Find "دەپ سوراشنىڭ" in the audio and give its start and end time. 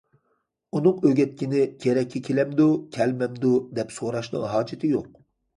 3.81-4.49